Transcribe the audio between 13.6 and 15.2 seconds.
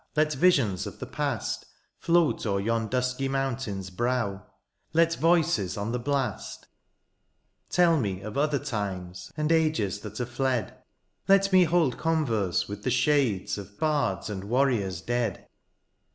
bards and warriors